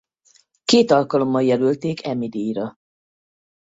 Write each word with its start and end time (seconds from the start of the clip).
Két 0.65 0.91
alkalommal 0.91 1.43
jelölték 1.43 2.05
Emmy-díjra. 2.05 2.75